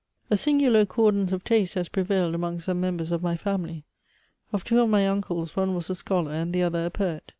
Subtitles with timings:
[0.31, 3.83] A singular accordance of taste has prevailed among some mem bers of my family.
[4.51, 7.23] Of two of my uncles, one was a scholar and the other a poet.